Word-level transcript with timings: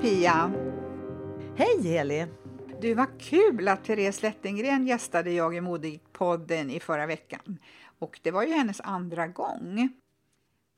Pia! 0.00 0.52
Hej 1.56 1.82
Heli! 1.82 2.26
Du, 2.80 2.94
var 2.94 3.08
kul 3.20 3.68
att 3.68 3.84
Therese 3.84 4.22
Lettengren 4.22 4.86
gästade 4.86 5.30
Jag 5.30 5.56
är 5.56 5.60
modig-podden 5.60 6.70
i 6.70 6.80
förra 6.80 7.06
veckan. 7.06 7.58
Och 7.98 8.20
det 8.22 8.30
var 8.30 8.42
ju 8.42 8.52
hennes 8.52 8.80
andra 8.80 9.26
gång. 9.26 9.88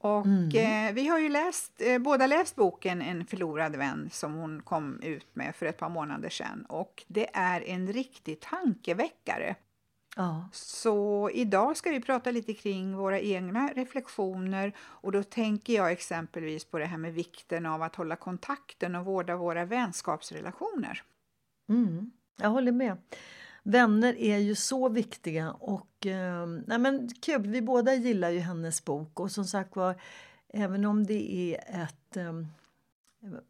Och 0.01 0.27
Mm. 0.27 0.89
eh, 0.89 0.95
vi 0.95 1.09
har 1.09 1.19
ju 1.19 1.29
läst, 1.29 1.81
eh, 1.81 1.99
båda 1.99 2.27
läst 2.27 2.57
boken 2.57 3.03
En 3.03 3.27
förlorad 3.27 3.77
vän 3.77 4.09
som 4.13 4.35
hon 4.35 4.63
kom 4.63 5.01
ut 5.03 5.27
med 5.33 5.57
för 5.57 5.67
ett 5.67 5.79
par 5.79 5.89
månader 5.89 6.29
sedan. 6.29 6.67
Och 6.69 7.05
det 7.09 7.29
är 7.33 7.69
en 7.69 7.93
riktig 7.93 8.41
tankeväckare. 8.41 9.55
Ja. 10.17 10.49
Så 10.53 11.31
idag 11.35 11.77
ska 11.77 11.91
vi 11.91 12.01
prata 12.01 12.31
lite 12.31 12.55
kring 12.55 12.97
våra 12.97 13.21
egna 13.21 13.69
reflektioner 13.75 14.73
och 14.79 15.13
då 15.13 15.23
tänker 15.23 15.73
jag 15.73 15.93
exempelvis 15.93 16.65
på 16.65 16.79
det 16.79 16.85
här 16.85 16.99
med 16.99 17.15
vikten 17.15 17.67
av 17.67 17.83
att 17.83 17.97
hålla 17.97 18.17
kontakten 18.17 18.95
och 18.95 19.05
vårda 19.05 19.37
våra 19.37 19.65
vänskapsrelationer. 19.65 21.03
Mm, 21.69 22.11
jag 22.37 22.51
håller 22.51 22.73
med. 22.73 22.97
Vänner 23.63 24.19
är 24.19 24.39
ju 24.39 24.55
så 24.55 24.89
viktiga 24.89 25.53
och 25.53 26.07
eh, 26.07 26.47
nej 26.67 26.79
men 26.79 27.09
kul, 27.23 27.47
vi 27.47 27.63
båda 27.63 27.95
gillar 27.95 28.31
ju 28.31 28.39
hennes 28.39 28.85
bok 28.85 29.21
och 29.21 29.31
som 29.31 29.45
sagt 29.45 29.77
var 29.77 29.95
även 30.49 30.85
om 30.85 31.07
det 31.07 31.35
är 31.35 31.83
ett 31.83 32.17
eh, 32.17 32.33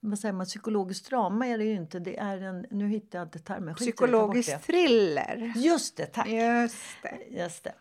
vad 0.01 0.19
säger 0.19 0.33
man, 0.33 0.47
psykologiskt 0.47 1.11
drama 1.11 1.47
är 1.47 1.59
det 1.59 1.65
ju 1.65 1.75
inte, 1.75 1.99
det 1.99 2.17
är 2.19 2.43
en, 2.43 2.67
nu 2.71 2.89
hittar 2.89 3.19
jag 3.19 3.27
inte 3.27 3.39
termen, 3.39 3.75
Psykologisk 3.75 4.63
thriller. 4.63 5.53
Just 5.57 5.97
det, 5.97 6.07
tack! 6.07 6.29
Just 6.29 7.03
det. 7.03 7.41
Just 7.41 7.65
det. 7.65 7.73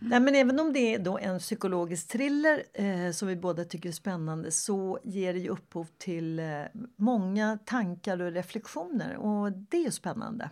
Nej, 0.00 0.20
men 0.20 0.34
även 0.34 0.60
om 0.60 0.72
det 0.72 0.94
är 0.94 0.98
då 0.98 1.18
en 1.18 1.38
psykologisk 1.38 2.08
thriller 2.08 2.62
eh, 2.72 3.12
som 3.12 3.28
vi 3.28 3.36
båda 3.36 3.64
tycker 3.64 3.88
är 3.88 3.92
spännande 3.92 4.50
så 4.50 4.98
ger 5.04 5.32
det 5.32 5.38
ju 5.38 5.48
upphov 5.48 5.86
till 5.98 6.38
eh, 6.38 6.46
många 6.96 7.58
tankar 7.64 8.22
och 8.22 8.32
reflektioner 8.32 9.16
och 9.16 9.52
det 9.52 9.76
är 9.76 9.84
ju 9.84 9.90
spännande. 9.90 10.50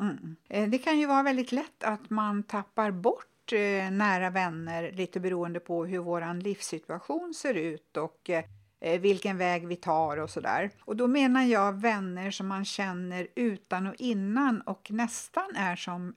Mm. 0.00 0.36
Eh, 0.48 0.68
Det 0.68 0.78
kan 0.78 0.98
ju 0.98 1.06
vara 1.06 1.22
väldigt 1.22 1.52
lätt 1.52 1.84
att 1.84 2.10
man 2.10 2.42
tappar 2.42 2.90
bort 2.90 3.52
eh, 3.52 3.90
nära 3.90 4.30
vänner 4.30 4.92
lite 4.92 5.20
beroende 5.20 5.60
på 5.60 5.84
hur 5.86 5.98
vår 5.98 6.42
livssituation 6.42 7.34
ser 7.34 7.54
ut 7.54 7.96
och 7.96 8.30
eh, 8.30 8.44
Eh, 8.84 9.00
vilken 9.00 9.38
väg 9.38 9.66
vi 9.66 9.76
tar 9.76 10.16
och 10.16 10.30
sådär. 10.30 10.70
Och 10.80 10.96
då 10.96 11.06
menar 11.06 11.42
jag 11.42 11.80
vänner 11.80 12.30
som 12.30 12.46
man 12.46 12.64
känner 12.64 13.26
utan 13.34 13.86
och 13.86 13.94
innan 13.98 14.60
och 14.60 14.90
nästan 14.90 15.56
är 15.56 15.76
som 15.76 16.14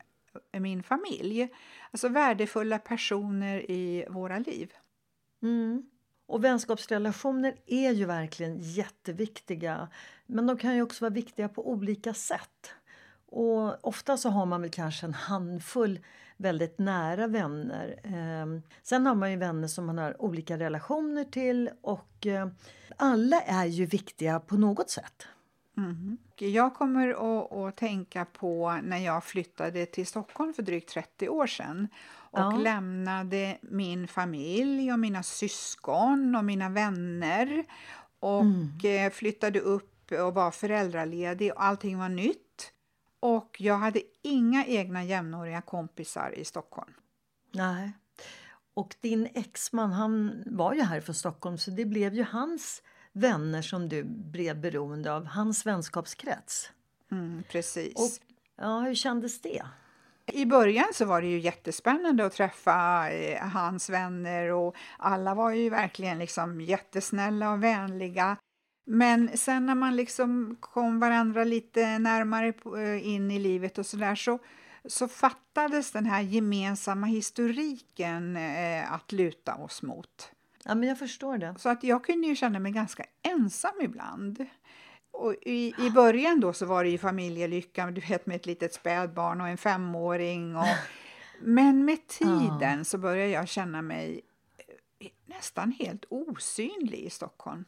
eh, 0.51 0.59
min 0.59 0.83
familj. 0.83 1.49
Alltså 1.91 2.09
värdefulla 2.09 2.79
personer 2.79 3.71
i 3.71 4.05
våra 4.09 4.39
liv. 4.39 4.73
Mm. 5.43 5.89
Och 6.27 6.43
vänskapsrelationer 6.43 7.55
är 7.65 7.91
ju 7.91 8.05
verkligen 8.05 8.59
jätteviktiga 8.59 9.87
men 10.25 10.47
de 10.47 10.57
kan 10.57 10.75
ju 10.75 10.81
också 10.81 11.05
vara 11.05 11.13
viktiga 11.13 11.49
på 11.49 11.69
olika 11.69 12.13
sätt. 12.13 12.73
Och 13.25 13.87
ofta 13.87 14.17
så 14.17 14.29
har 14.29 14.45
man 14.45 14.61
väl 14.61 14.71
kanske 14.71 15.05
en 15.05 15.13
handfull 15.13 15.99
väldigt 16.37 16.79
nära 16.79 17.27
vänner. 17.27 17.99
Eh, 18.03 18.61
sen 18.83 19.05
har 19.05 19.15
man 19.15 19.31
ju 19.31 19.37
vänner 19.37 19.67
som 19.67 19.85
man 19.85 19.97
har 19.97 20.21
olika 20.21 20.57
relationer 20.57 21.23
till 21.23 21.69
och 21.81 22.25
eh, 22.27 22.47
alla 22.97 23.41
är 23.41 23.65
ju 23.65 23.85
viktiga 23.85 24.39
på 24.39 24.55
något 24.57 24.89
sätt. 24.89 25.27
Mhm. 25.77 26.17
Jag 26.39 26.73
kommer 26.73 27.09
att, 27.09 27.51
att 27.51 27.77
tänka 27.77 28.25
på 28.25 28.79
när 28.83 28.97
jag 28.97 29.23
flyttade 29.23 29.85
till 29.85 30.07
Stockholm 30.07 30.53
för 30.53 30.63
drygt 30.63 30.89
30 30.89 31.29
år 31.29 31.47
sedan 31.47 31.87
och 32.31 32.39
Ja. 32.39 32.51
lämnade 32.57 33.57
min 33.61 34.07
familj 34.07 34.91
och 34.93 34.99
mina 34.99 35.23
syskon 35.23 36.35
och 36.35 36.45
mina 36.45 36.69
vänner 36.69 37.63
och 38.19 38.41
Mm. 38.41 38.69
eh, 38.83 39.11
flyttade 39.11 39.59
upp 39.59 40.11
och 40.11 40.33
var 40.33 40.51
föräldraledig 40.51 41.51
och 41.51 41.63
allting 41.63 41.97
var 41.97 42.09
nytt. 42.09 42.41
Och 43.25 43.55
jag 43.59 43.77
hade 43.77 44.01
inga 44.21 44.65
egna 44.65 45.03
jämnåriga 45.03 45.61
kompisar 45.61 46.33
i 46.37 46.45
Stockholm. 46.45 46.93
Nej. 47.51 47.91
Och 48.73 48.95
din 49.01 49.29
exman 49.33 49.91
han 49.91 50.43
var 50.45 50.73
ju 50.73 50.81
här 50.81 51.01
från 51.01 51.15
Stockholm 51.15 51.57
så 51.57 51.71
det 51.71 51.85
blev 51.85 52.13
ju 52.13 52.23
hans 52.23 52.83
vänner 53.13 53.61
som 53.61 53.89
du 53.89 54.03
blev 54.03 54.61
beroende 54.61 55.13
av, 55.13 55.25
hans 55.25 55.65
vänskapskrets. 55.65 56.71
Mm, 57.11 57.43
precis. 57.51 57.95
Och, 57.95 58.25
ja, 58.55 58.79
hur 58.79 58.95
kändes 58.95 59.41
det? 59.41 59.63
I 60.25 60.45
början 60.45 60.87
så 60.93 61.05
var 61.05 61.21
det 61.21 61.27
ju 61.27 61.39
jättespännande 61.39 62.25
att 62.25 62.33
träffa 62.33 63.09
eh, 63.09 63.47
hans 63.47 63.89
vänner 63.89 64.51
och 64.51 64.75
alla 64.97 65.35
var 65.35 65.51
ju 65.51 65.69
verkligen 65.69 66.19
liksom 66.19 66.61
jättesnälla 66.61 67.51
och 67.51 67.63
vänliga. 67.63 68.37
Men 68.85 69.37
sen 69.37 69.65
när 69.65 69.75
man 69.75 69.95
liksom 69.95 70.57
kom 70.59 70.99
varandra 70.99 71.43
lite 71.43 71.99
närmare 71.99 72.53
eh, 72.77 73.07
in 73.07 73.31
i 73.31 73.39
livet 73.39 73.77
och 73.77 73.85
sådär 73.85 74.15
så, 74.15 74.39
så 74.85 75.07
fattades 75.07 75.91
den 75.91 76.05
här 76.05 76.21
gemensamma 76.21 77.07
historiken 77.07 78.37
eh, 78.37 78.93
att 78.93 79.11
luta 79.11 79.55
oss 79.55 79.81
mot. 79.81 80.31
Ja, 80.63 80.75
men 80.75 80.89
jag 80.89 80.99
förstår 80.99 81.37
det. 81.37 81.55
Så 81.57 81.69
att 81.69 81.83
jag 81.83 82.03
kunde 82.03 82.27
ju 82.27 82.35
känna 82.35 82.59
mig 82.59 82.71
ganska 82.71 83.05
ensam 83.21 83.81
ibland. 83.81 84.45
Och 85.11 85.33
i, 85.41 85.73
I 85.77 85.89
början 85.89 86.39
då 86.39 86.53
så 86.53 86.65
var 86.65 86.83
det 86.83 86.89
ju 86.89 86.97
familjelycka, 86.97 87.91
du 87.91 88.01
vet 88.01 88.25
med 88.25 88.35
ett 88.35 88.45
litet 88.45 88.73
spädbarn 88.73 89.41
och 89.41 89.47
en 89.47 89.57
femåring. 89.57 90.55
Och, 90.55 90.65
men 91.41 91.85
med 91.85 92.07
tiden 92.07 92.85
så 92.85 92.97
började 92.97 93.31
jag 93.31 93.47
känna 93.47 93.81
mig 93.81 94.21
eh, 94.99 95.07
nästan 95.25 95.71
helt 95.71 96.05
osynlig 96.09 96.99
i 96.99 97.09
Stockholm. 97.09 97.65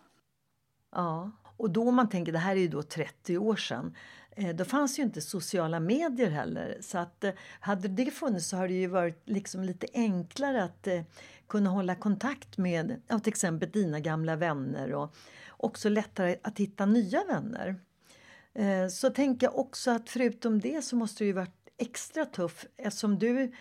Ja. 0.91 1.31
Och 1.57 1.69
då 1.69 1.91
man 1.91 2.09
tänker, 2.09 2.31
det 2.31 2.39
här 2.39 2.55
är 2.55 2.59
ju 2.59 2.67
då 2.67 2.83
30 2.83 3.37
år 3.37 3.55
sedan. 3.55 3.95
Eh, 4.37 4.55
då 4.55 4.65
fanns 4.65 4.99
ju 4.99 5.03
inte 5.03 5.21
sociala 5.21 5.79
medier 5.79 6.29
heller. 6.29 6.77
Så 6.81 6.97
att 6.97 7.23
eh, 7.23 7.31
hade 7.59 7.87
det 7.87 8.11
funnits 8.11 8.47
så 8.47 8.55
hade 8.55 8.67
det 8.67 8.73
ju 8.73 8.87
varit 8.87 9.21
liksom 9.25 9.63
lite 9.63 9.87
enklare 9.93 10.63
att 10.63 10.87
eh, 10.87 11.01
kunna 11.47 11.69
hålla 11.69 11.95
kontakt 11.95 12.57
med 12.57 13.01
ja, 13.07 13.19
till 13.19 13.31
exempel 13.31 13.71
dina 13.71 13.99
gamla 13.99 14.35
vänner 14.35 14.93
och 14.93 15.15
också 15.49 15.89
lättare 15.89 16.35
att 16.43 16.59
hitta 16.59 16.85
nya 16.85 17.23
vänner. 17.23 17.75
Så 18.89 19.09
tänker 19.09 19.47
jag 19.47 19.59
också 19.59 19.91
att 19.91 20.09
förutom 20.09 20.59
det 20.59 20.81
så 20.81 20.95
måste 20.95 21.23
det 21.23 21.27
ju 21.27 21.33
varit 21.33 21.69
extra 21.77 22.25
tuff 22.25 22.65
eftersom 22.77 23.19
du 23.19 23.51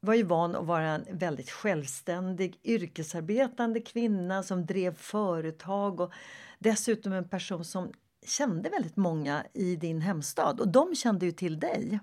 var 0.00 0.14
ju 0.14 0.22
van 0.22 0.56
att 0.56 0.66
vara 0.66 0.84
en 0.84 1.04
väldigt 1.10 1.50
självständig 1.50 2.60
yrkesarbetande 2.64 3.80
kvinna 3.80 4.42
som 4.42 4.66
drev 4.66 4.94
företag 4.94 6.00
och 6.00 6.12
dessutom 6.58 7.12
en 7.12 7.28
person 7.28 7.64
som 7.64 7.92
kände 8.26 8.70
väldigt 8.70 8.96
många 8.96 9.44
i 9.52 9.76
din 9.76 10.00
hemstad 10.00 10.60
och 10.60 10.68
de 10.68 10.94
kände 10.94 11.26
ju 11.26 11.32
till 11.32 11.60
dig. 11.60 12.00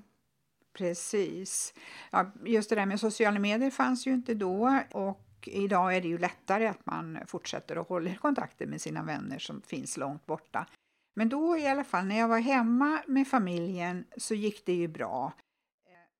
Precis. 0.73 1.73
Ja, 2.11 2.31
just 2.45 2.69
det 2.69 2.75
där 2.75 2.85
med 2.85 3.00
sociala 3.00 3.39
medier 3.39 3.71
fanns 3.71 4.07
ju 4.07 4.13
inte 4.13 4.33
då 4.33 4.79
och 4.91 5.50
idag 5.51 5.95
är 5.95 6.01
det 6.01 6.07
ju 6.07 6.17
lättare 6.17 6.67
att 6.67 6.85
man 6.85 7.19
fortsätter 7.27 7.77
och 7.77 7.88
håller 7.88 8.15
kontakten 8.15 8.69
med 8.69 8.81
sina 8.81 9.03
vänner 9.03 9.39
som 9.39 9.61
finns 9.61 9.97
långt 9.97 10.25
borta. 10.25 10.67
Men 11.15 11.29
då 11.29 11.57
i 11.57 11.67
alla 11.67 11.83
fall 11.83 12.05
när 12.05 12.19
jag 12.19 12.27
var 12.27 12.39
hemma 12.39 13.03
med 13.07 13.27
familjen 13.27 14.05
så 14.17 14.33
gick 14.33 14.65
det 14.65 14.73
ju 14.73 14.88
bra. 14.88 15.33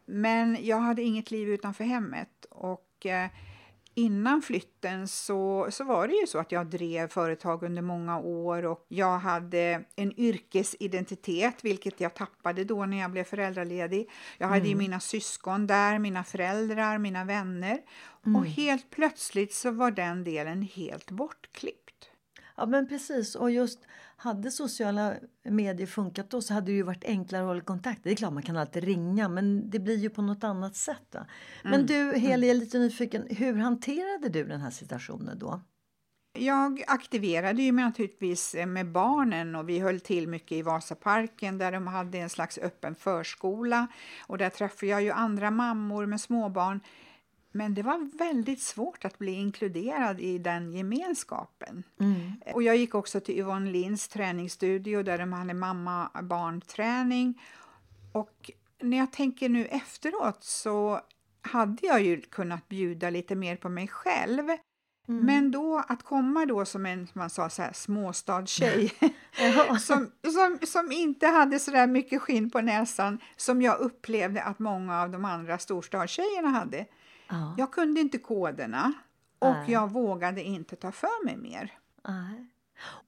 Men 0.06 0.58
jag 0.62 0.78
hade 0.78 1.02
inget 1.02 1.32
liv 1.32 1.50
utanför 1.50 1.84
hemmet 1.84 2.46
och 2.50 3.06
eh, 3.06 3.30
innan 3.96 4.42
flytten 4.42 5.08
så, 5.08 5.68
så 5.72 5.84
var 5.84 6.08
det 6.08 6.14
ju 6.14 6.28
så 6.28 6.40
att 6.40 6.52
jag 6.52 6.68
drev 6.68 7.08
företag 7.08 7.64
under 7.64 7.82
många 7.82 8.20
år 8.20 8.66
och 8.66 8.86
jag 8.88 9.20
hade 9.20 9.84
en 9.96 10.20
yrkesidentitet, 10.20 11.56
vilket 11.64 12.02
jag 12.02 12.14
tappade 12.14 12.64
då 12.64 12.86
när 12.86 13.00
jag 13.00 13.12
blev 13.12 13.24
föräldraledig. 13.24 14.10
Jag 14.38 14.48
hade 14.48 14.68
ju 14.68 14.76
mina 14.76 15.00
syskon 15.00 15.68
där, 15.68 16.00
mina 16.00 16.24
föräldrar, 16.24 16.98
mina 16.98 17.26
vänner 17.26 17.80
och 18.36 18.46
helt 18.46 18.90
plötsligt 18.90 19.54
så 19.54 19.72
var 19.72 19.92
den 19.92 20.24
delen 20.24 20.62
helt 20.62 21.12
bortklippt. 21.12 21.83
Ja 22.56 22.66
men 22.66 22.88
precis 22.88 23.36
och 23.36 23.52
just 23.52 23.80
hade 24.18 24.52
sociala 24.52 25.14
medier 25.44 25.88
funkat 25.88 26.30
då 26.30 26.42
så 26.42 26.54
hade 26.54 26.66
det 26.66 26.76
ju 26.76 26.84
varit 26.84 27.04
enklare 27.04 27.42
att 27.42 27.48
hålla 27.48 27.62
kontakt. 27.62 28.00
Det 28.04 28.12
är 28.12 28.16
klart 28.16 28.34
man 28.34 28.44
kan 28.44 28.58
alltid 28.58 28.84
ringa 28.84 29.30
men 29.30 29.70
det 29.70 29.80
blir 29.80 29.98
ju 29.98 30.10
på 30.10 30.22
något 30.22 30.44
annat 30.44 30.76
sätt. 30.76 31.08
Va? 31.12 31.26
Men 31.64 31.86
du 31.86 32.14
Heli, 32.16 32.48
jag 32.48 32.56
är 32.56 32.60
lite 32.60 32.80
nyfiken. 32.80 33.28
Hur 33.30 33.54
hanterade 33.54 34.30
du 34.30 34.44
den 34.44 34.62
här 34.62 34.72
situationen 34.72 35.40
då? 35.40 35.62
Jag 36.40 36.84
aktiverade 36.88 37.62
ju 37.62 37.72
mig 37.72 37.86
naturligtvis 37.86 38.56
med 38.68 38.92
barnen 38.92 39.56
och 39.56 39.70
vi 39.70 39.80
höll 39.80 40.00
till 40.00 40.28
mycket 40.28 40.52
i 40.52 40.62
Vasaparken 40.62 41.58
där 41.58 41.72
de 41.72 41.88
hade 41.88 42.18
en 42.18 42.30
slags 42.30 42.58
öppen 42.58 42.96
förskola 42.96 43.88
och 44.28 44.38
där 44.38 44.50
träffade 44.50 44.92
jag 44.92 45.04
ju 45.04 45.12
andra 45.12 45.52
mammor 45.52 46.06
med 46.06 46.22
småbarn. 46.22 46.80
Men 47.56 47.74
det 47.74 47.84
var 47.84 48.18
väldigt 48.18 48.62
svårt 48.62 49.06
att 49.06 49.20
bli 49.20 49.32
inkluderad 49.32 50.20
i 50.20 50.38
den 50.38 50.74
gemenskapen. 50.74 51.84
Och 52.54 52.64
jag 52.64 52.78
gick 52.78 52.96
också 52.96 53.20
till 53.20 53.40
Yvonne 53.40 53.72
Linds 53.72 54.08
träningsstudio 54.08 55.04
där 55.04 55.18
de 55.18 55.34
hade 55.34 55.54
mamma-barn-träning. 55.54 57.42
Och 58.12 58.52
när 58.82 58.98
jag 58.98 59.12
tänker 59.12 59.50
nu 59.50 59.66
efteråt 59.66 60.44
så 60.44 61.02
hade 61.42 61.88
jag 61.88 62.02
ju 62.02 62.22
kunnat 62.22 62.70
bjuda 62.70 63.10
lite 63.10 63.36
mer 63.36 63.56
på 63.56 63.70
mig 63.70 63.88
själv. 63.88 64.44
Men 65.06 65.52
då 65.52 65.84
att 65.88 66.04
komma 66.04 66.46
då 66.46 66.66
som 66.66 66.86
en, 66.86 67.08
man 67.14 67.30
sa, 67.30 67.50
så 67.50 67.62
här, 67.62 67.74
småstadstjej 67.74 68.94
som, 69.80 70.12
som, 70.34 70.60
som 70.68 70.92
inte 70.92 71.28
hade 71.28 71.60
så 71.60 71.72
där 71.72 71.88
mycket 71.88 72.22
skinn 72.22 72.50
på 72.50 72.62
näsan 72.62 73.20
som 73.36 73.62
jag 73.62 73.80
upplevde 73.80 74.44
att 74.44 74.60
många 74.60 75.02
av 75.02 75.10
de 75.10 75.26
andra 75.26 75.58
storstadstjejerna 75.58 76.50
hade. 76.50 76.86
Ja. 77.30 77.56
Jag 77.58 77.72
kunde 77.72 78.02
inte 78.02 78.18
koderna 78.18 78.94
och 79.40 79.54
Nej. 79.54 79.72
jag 79.72 79.92
vågade 79.92 80.44
inte 80.44 80.76
ta 80.76 80.92
för 80.92 81.26
mig 81.26 81.38
mer. 81.38 81.72
Nej. 82.08 82.48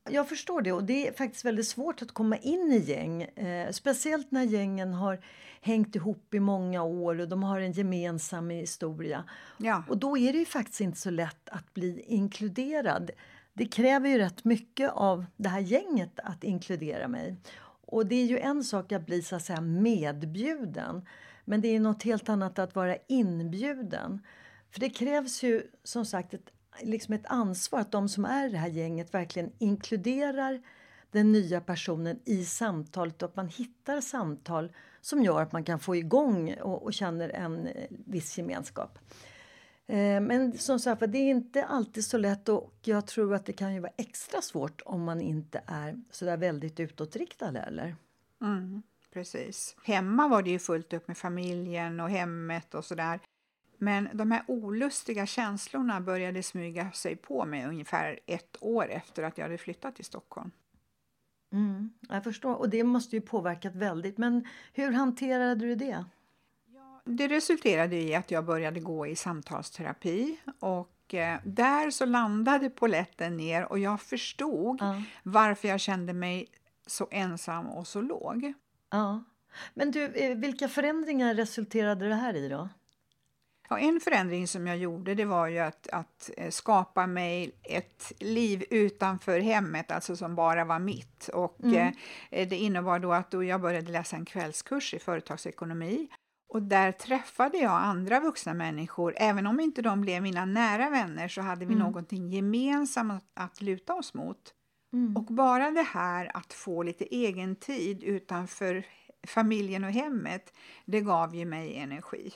Jag 0.09 0.29
förstår 0.29 0.62
det 0.62 0.71
och 0.71 0.83
det 0.83 1.07
är 1.07 1.13
faktiskt 1.13 1.45
väldigt 1.45 1.67
svårt 1.67 2.01
att 2.01 2.12
komma 2.12 2.38
in 2.38 2.71
i 2.71 2.77
gäng. 2.77 3.21
Eh, 3.23 3.71
speciellt 3.71 4.31
när 4.31 4.44
gängen 4.44 4.94
har 4.94 5.19
hängt 5.62 5.95
ihop 5.95 6.33
i 6.33 6.39
många 6.39 6.83
år 6.83 7.19
och 7.19 7.29
de 7.29 7.44
har 7.44 7.59
en 7.59 7.71
gemensam 7.71 8.50
historia. 8.50 9.23
Ja. 9.57 9.83
Och 9.89 9.97
då 9.97 10.17
är 10.17 10.33
det 10.33 10.39
ju 10.39 10.45
faktiskt 10.45 10.81
inte 10.81 11.00
så 11.00 11.09
lätt 11.09 11.50
att 11.50 11.73
bli 11.73 12.03
inkluderad. 12.07 13.12
Det 13.53 13.65
kräver 13.65 14.09
ju 14.09 14.17
rätt 14.17 14.44
mycket 14.44 14.91
av 14.91 15.25
det 15.38 15.50
här 15.50 15.59
gänget 15.59 16.19
att 16.23 16.44
inkludera 16.44 17.07
mig. 17.07 17.35
Och 17.88 18.06
det 18.06 18.15
är 18.15 18.25
ju 18.25 18.39
en 18.39 18.63
sak 18.63 18.91
att 18.91 19.06
bli 19.06 19.21
så 19.21 19.35
att 19.35 19.45
säga 19.45 19.62
medbjuden. 19.62 21.06
Men 21.45 21.62
det 21.62 21.68
är 21.68 21.80
något 21.80 22.03
helt 22.03 22.30
annat 22.30 22.59
att 22.59 22.75
vara 22.75 22.97
inbjuden. 23.07 24.21
För 24.71 24.80
det 24.80 24.89
krävs 24.89 25.44
ju 25.44 25.63
som 25.83 26.06
sagt 26.06 26.33
ett, 26.33 26.50
liksom 26.81 27.13
ett 27.13 27.25
ansvar 27.25 27.80
att 27.80 27.92
de 27.92 28.09
som 28.09 28.25
är 28.25 28.47
i 28.47 28.51
det 28.51 28.57
här 28.57 28.69
gänget 28.69 29.13
verkligen 29.13 29.51
inkluderar 29.59 30.62
den 31.12 31.31
nya 31.31 31.62
personen 31.62 32.19
i 32.25 32.45
samtalet 32.45 33.24
och 33.24 33.30
att 33.30 33.36
man 33.36 33.47
hittar 33.47 34.01
samtal 34.01 34.71
som 35.01 35.24
gör 35.24 35.42
att 35.42 35.51
man 35.51 35.63
kan 35.63 35.80
få 35.80 35.95
igång 35.95 36.53
och, 36.53 36.83
och 36.83 36.94
känner 36.94 37.30
en 37.30 37.68
eh, 37.68 37.88
viss 37.89 38.38
gemenskap. 38.38 39.00
Eh, 39.88 40.21
men 40.21 40.57
som 40.57 40.80
sagt 40.80 41.00
det 41.00 41.18
är 41.18 41.30
inte 41.30 41.65
alltid 41.65 42.06
så 42.06 42.18
lätt 42.18 42.50
och 42.50 42.74
jag 42.81 43.07
tror 43.07 43.33
att 43.33 43.45
det 43.45 43.53
kan 43.53 43.74
ju 43.74 43.80
vara 43.80 43.91
extra 43.98 44.41
svårt 44.41 44.81
om 44.86 45.03
man 45.03 45.21
inte 45.21 45.62
är 45.65 46.01
så 46.12 46.25
där 46.25 46.38
väldigt 46.38 46.80
utåtriktad 46.80 47.51
heller. 47.51 47.95
Mm, 48.41 48.83
precis. 49.15 49.75
Hemma 49.83 50.27
var 50.27 50.41
det 50.41 50.50
ju 50.50 50.59
fullt 50.59 50.94
upp 50.94 51.07
med 51.07 51.17
familjen 51.17 52.00
och 52.00 52.09
hemmet 52.09 52.73
och 52.75 52.85
sådär. 52.85 53.19
Men 53.77 54.09
de 54.13 54.31
här 54.31 54.44
olustiga 54.47 55.25
känslorna 55.25 56.01
började 56.01 56.44
smyga 56.44 56.91
sig 56.91 57.15
på 57.15 57.45
mig 57.45 57.65
ungefär 57.65 58.19
ett 58.25 58.57
år 58.62 58.89
efter 58.89 59.23
att 59.23 59.38
jag 59.38 59.45
hade 59.45 59.57
flyttat 59.57 59.95
till 59.95 60.06
Stockholm. 60.06 60.51
Mm, 61.53 61.89
jag 62.09 62.23
förstår. 62.23 62.56
Och 62.56 62.69
det 62.69 62.83
måste 62.83 63.15
ju 63.15 63.21
påverkat 63.21 63.75
väldigt. 63.75 64.17
Men 64.17 64.47
hur 64.73 64.91
hanterade 64.91 65.56
du 65.56 65.75
det? 65.75 66.06
Det 67.06 67.27
resulterade 67.27 67.95
i 67.95 68.15
att 68.15 68.31
jag 68.31 68.45
började 68.45 68.79
gå 68.79 69.07
i 69.07 69.15
samtalsterapi 69.15 70.39
och 70.59 71.13
eh, 71.13 71.39
där 71.44 71.91
så 71.91 72.06
landade 72.06 72.69
poletten 72.69 73.38
ner 73.38 73.71
och 73.71 73.79
jag 73.79 74.01
förstod 74.01 74.77
Ja. 74.81 75.03
varför 75.23 75.67
jag 75.67 75.79
kände 75.79 76.13
mig 76.13 76.47
så 76.88 77.07
ensam 77.12 77.67
och 77.67 77.88
så 77.88 78.01
låg. 78.01 78.53
Ja. 78.92 79.24
Men 79.74 79.92
du, 79.92 80.06
eh, 80.06 80.38
vilka 80.38 80.68
förändringar 80.68 81.34
resulterade 81.36 82.08
det 82.10 82.16
här 82.16 82.34
i 82.34 82.50
då? 82.50 82.70
Ja, 83.70 83.80
en 83.80 84.00
förändring 84.00 84.48
som 84.48 84.68
jag 84.68 84.78
gjorde 84.78 85.16
det 85.16 85.26
var 85.26 85.48
ju 85.48 85.60
att, 85.60 85.88
att 85.88 86.30
eh, 86.38 86.50
skapa 86.50 87.08
mig 87.08 87.52
ett 87.64 88.12
liv 88.20 88.64
utanför 88.70 89.40
hemmet, 89.40 89.92
alltså 89.92 90.16
som 90.16 90.36
bara 90.36 90.66
var 90.66 90.80
mitt. 90.80 91.28
Och 91.34 91.64
Mm. 91.64 91.94
eh, 92.32 92.48
Det 92.50 92.56
innebar 92.56 93.00
då 93.00 93.14
att 93.14 93.32
då 93.32 93.44
jag 93.44 93.62
började 93.62 93.92
läsa 93.92 94.16
en 94.16 94.26
kvällskurs 94.26 94.94
i 94.94 95.00
företagsekonomi 95.00 96.08
och 96.50 96.62
där 96.62 96.92
träffade 96.92 97.58
jag 97.58 97.72
andra 97.72 98.20
vuxna 98.20 98.54
människor. 98.54 99.14
Även 99.18 99.48
om 99.48 99.60
inte 99.60 99.82
de 99.82 100.02
blev 100.02 100.22
mina 100.24 100.46
nära 100.46 100.90
vänner 100.90 101.28
så 101.28 101.42
hade 101.42 101.66
vi 101.66 101.74
Mm. 101.74 101.86
någonting 101.86 102.30
gemensamt 102.30 103.12
att, 103.14 103.44
att 103.46 103.62
luta 103.62 103.94
oss 103.94 104.14
mot. 104.14 104.54
Mm. 104.95 105.15
Och 105.15 105.24
bara 105.24 105.71
det 105.71 105.81
här 105.81 106.31
att 106.33 106.53
få 106.53 106.83
lite 106.83 107.06
egen 107.06 107.56
tid 107.56 108.03
utanför 108.03 108.86
familjen 109.27 109.83
och 109.83 109.92
hemmet, 109.92 110.53
det 110.86 111.01
gav 111.01 111.36
ju 111.36 111.45
mig 111.45 111.77
energi. 111.77 112.31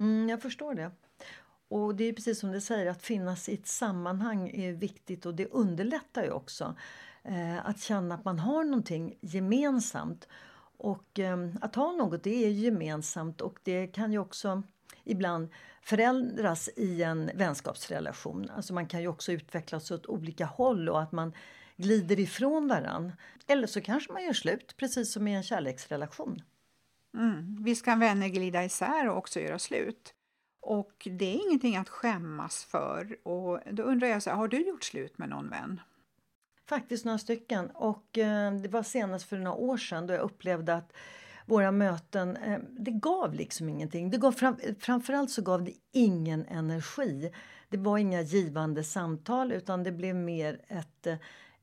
Mm, 0.00 0.28
jag 0.28 0.42
förstår 0.42 0.74
det. 0.74 0.90
Och 1.68 1.94
det 1.94 2.04
är 2.04 2.12
precis 2.12 2.40
som 2.40 2.52
du 2.52 2.60
säger, 2.60 2.86
att 2.86 3.02
finnas 3.02 3.48
i 3.48 3.54
ett 3.54 3.66
sammanhang 3.66 4.48
är 4.48 4.72
viktigt 4.72 5.26
och 5.26 5.34
det 5.34 5.46
underlättar 5.46 6.24
ju 6.24 6.30
också. 6.30 6.74
Eh, 7.22 7.66
att 7.66 7.80
känna 7.80 8.14
att 8.14 8.24
man 8.24 8.38
har 8.38 8.64
någonting 8.64 9.18
gemensamt. 9.20 10.28
Och 10.76 11.18
eh, 11.18 11.38
att 11.60 11.74
ha 11.74 11.92
något, 11.92 12.22
det 12.22 12.44
är 12.44 12.50
gemensamt 12.50 13.40
och 13.40 13.58
det 13.62 13.86
kan 13.86 14.12
ju 14.12 14.18
också 14.18 14.62
ibland 15.04 15.48
förändras 15.82 16.68
i 16.76 17.02
en 17.02 17.30
vänskapsrelation. 17.34 18.50
Alltså 18.56 18.74
man 18.74 18.86
kan 18.86 19.00
ju 19.00 19.08
också 19.08 19.32
utvecklas 19.32 19.90
åt 19.90 20.06
olika 20.06 20.46
håll 20.46 20.88
och 20.88 21.02
att 21.02 21.12
man 21.12 21.32
glider 21.78 22.20
ifrån 22.20 22.68
varann. 22.68 23.12
Eller 23.46 23.66
så 23.66 23.80
kanske 23.80 24.12
man 24.12 24.24
gör 24.24 24.32
slut, 24.32 24.76
precis 24.76 25.12
som 25.12 25.28
i 25.28 25.34
en 25.34 25.42
kärleksrelation. 25.42 26.42
Mm. 27.14 27.56
Visst 27.64 27.84
kan 27.84 27.98
vänner 28.00 28.28
glida 28.28 28.64
isär 28.64 29.08
och 29.08 29.16
också 29.16 29.40
göra 29.40 29.58
slut. 29.58 30.14
Och 30.60 31.08
det 31.10 31.24
är 31.24 31.46
ingenting 31.46 31.76
att 31.76 31.88
skämmas 31.88 32.64
för. 32.64 33.16
Och 33.28 33.60
då 33.70 33.82
undrar 33.82 34.08
jag, 34.08 34.22
så 34.22 34.30
här, 34.30 34.36
har 34.36 34.48
du 34.48 34.66
gjort 34.66 34.84
slut 34.84 35.18
med 35.18 35.28
någon 35.28 35.50
vän? 35.50 35.80
Faktiskt 36.68 37.04
några 37.04 37.18
stycken. 37.18 37.70
Och 37.70 38.18
eh, 38.18 38.54
det 38.54 38.68
var 38.68 38.82
senast 38.82 39.28
för 39.28 39.38
några 39.38 39.56
år 39.56 39.76
sedan 39.76 40.06
då 40.06 40.14
jag 40.14 40.22
upplevde 40.22 40.74
att 40.74 40.92
våra 41.46 41.72
möten, 41.72 42.36
eh, 42.36 42.58
det 42.78 42.90
gav 42.90 43.34
liksom 43.34 43.68
ingenting. 43.68 44.10
Det 44.10 44.18
gav 44.18 44.32
fram, 44.32 44.56
framförallt 44.80 45.30
så 45.30 45.42
gav 45.42 45.64
det 45.64 45.72
ingen 45.92 46.46
energi. 46.46 47.32
Det 47.68 47.76
var 47.76 47.98
inga 47.98 48.20
givande 48.20 48.84
samtal 48.84 49.52
utan 49.52 49.82
det 49.82 49.92
blev 49.92 50.14
mer 50.14 50.60
ett 50.68 51.06
eh, 51.06 51.16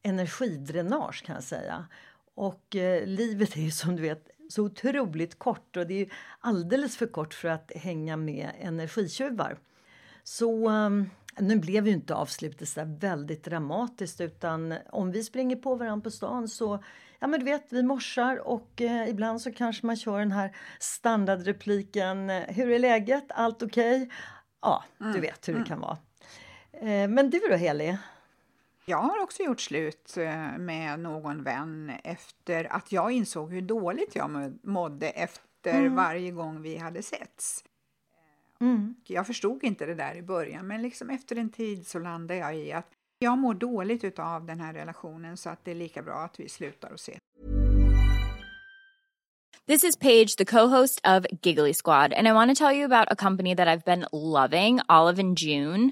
energidränage 0.05 1.25
kan 1.25 1.35
jag 1.35 1.43
säga. 1.43 1.85
Och 2.35 2.75
eh, 2.75 3.07
livet 3.07 3.55
är 3.55 3.61
ju 3.61 3.71
som 3.71 3.95
du 3.95 4.01
vet 4.01 4.29
så 4.49 4.63
otroligt 4.63 5.39
kort 5.39 5.77
och 5.77 5.87
det 5.87 6.01
är 6.01 6.13
alldeles 6.39 6.97
för 6.97 7.07
kort 7.07 7.33
för 7.33 7.47
att 7.47 7.71
hänga 7.75 8.17
med 8.17 8.51
energitjuvar. 8.59 9.57
Så 10.23 10.69
um, 10.69 11.09
nu 11.39 11.55
blev 11.55 11.87
ju 11.87 11.93
inte 11.93 12.15
avslutet 12.15 12.69
så 12.69 12.81
väldigt 12.85 13.43
dramatiskt 13.43 14.21
utan 14.21 14.73
om 14.89 15.11
vi 15.11 15.23
springer 15.23 15.55
på 15.55 15.75
varandra 15.75 16.03
på 16.03 16.11
stan 16.11 16.47
så 16.47 16.83
Ja 17.19 17.27
men 17.27 17.39
du 17.39 17.45
vet, 17.45 17.65
vi 17.69 17.83
morsar 17.83 18.47
och 18.47 18.81
eh, 18.81 19.09
ibland 19.09 19.41
så 19.41 19.51
kanske 19.51 19.85
man 19.85 19.95
kör 19.95 20.19
den 20.19 20.31
här 20.31 20.55
standardrepliken 20.79 22.29
Hur 22.29 22.71
är 22.71 22.79
läget? 22.79 23.25
Allt 23.29 23.63
okej? 23.63 24.09
Ja, 24.61 24.83
du 24.97 25.19
vet 25.19 25.47
hur 25.47 25.53
det 25.53 25.63
kan 25.63 25.79
vara. 25.79 25.97
Eh, 26.71 27.07
men 27.07 27.29
du 27.29 27.39
då 27.49 27.55
Heli? 27.55 27.97
Jag 28.87 28.97
har 28.97 29.23
också 29.23 29.43
gjort 29.43 29.61
slut 29.61 30.17
eh, 30.17 30.57
med 30.57 30.99
någon 30.99 31.43
vän 31.43 31.91
efter 32.03 32.73
att 32.73 32.91
jag 32.91 33.11
insåg 33.11 33.51
hur 33.53 33.61
dåligt 33.61 34.15
jag 34.15 34.29
må- 34.29 34.53
mådde 34.63 35.09
efter 35.09 35.89
varje 35.89 36.31
gång 36.31 36.61
vi 36.61 36.77
hade 36.77 37.03
setts. 37.03 37.63
Mm. 38.61 38.95
Jag 39.03 39.27
förstod 39.27 39.63
inte 39.63 39.85
det 39.85 39.95
där 39.95 40.15
i 40.15 40.21
början, 40.21 40.67
men 40.67 40.81
liksom 40.81 41.09
efter 41.09 41.35
en 41.35 41.49
tid 41.49 41.87
så 41.87 41.99
landade 41.99 42.39
jag 42.39 42.55
i 42.57 42.71
att 42.71 42.87
jag 43.19 43.37
mår 43.37 43.53
dåligt 43.53 44.19
av 44.19 44.45
den 44.45 44.59
här 44.59 44.73
relationen 44.73 45.37
så 45.37 45.49
att 45.49 45.59
det 45.65 45.71
är 45.71 45.75
lika 45.75 46.01
bra 46.01 46.15
att 46.15 46.39
vi 46.39 46.49
slutar 46.49 46.89
och 46.89 46.95
ses. 46.99 47.17
This 49.67 49.83
is 49.83 49.97
Paige, 49.97 50.37
the 50.37 50.45
co-host 50.45 51.01
of 51.07 51.25
Giggly 51.41 51.73
Squad, 51.73 52.13
and 52.13 52.27
I 52.27 52.31
want 52.31 52.57
to 52.57 52.65
tell 52.65 52.77
you 52.77 52.85
about 52.93 53.07
a 53.11 53.15
company 53.15 53.55
that 53.55 53.67
I've 53.67 53.83
been 53.85 54.05
loving, 54.11 54.79
Olive 54.89 55.21
and 55.21 55.37
June. 55.39 55.91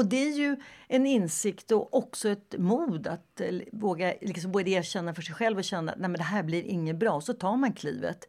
Och 0.00 0.06
det 0.06 0.28
är 0.28 0.32
ju 0.32 0.56
en 0.88 1.06
insikt 1.06 1.72
och 1.72 1.94
också 1.94 2.28
ett 2.28 2.54
mod 2.58 3.06
att 3.06 3.40
eh, 3.40 3.60
våga 3.72 4.14
liksom 4.20 4.52
både 4.52 4.70
erkänna 4.70 5.14
för 5.14 5.22
sig 5.22 5.34
själv 5.34 5.58
och 5.58 5.64
känna 5.64 5.92
att 5.92 5.98
Nej, 5.98 6.10
men 6.10 6.18
det 6.18 6.24
här 6.24 6.42
blir 6.42 6.62
inget 6.62 6.96
bra. 6.96 7.20
Så 7.20 7.34
tar 7.34 7.56
man 7.56 7.72
klivet. 7.72 8.28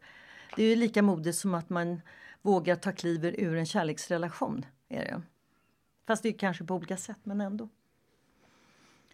Det 0.56 0.62
är 0.62 0.68
ju 0.68 0.76
lika 0.76 1.02
modigt 1.02 1.38
som 1.38 1.54
att 1.54 1.70
man 1.70 2.00
vågar 2.42 2.76
ta 2.76 2.92
kliver 2.92 3.40
ur 3.40 3.56
en 3.56 3.66
kärleksrelation. 3.66 4.66
Är 4.88 5.04
det. 5.04 5.22
Fast 6.06 6.22
det 6.22 6.28
är 6.28 6.32
kanske 6.32 6.64
på 6.64 6.74
olika 6.74 6.96
sätt, 6.96 7.18
men 7.22 7.40
ändå. 7.40 7.68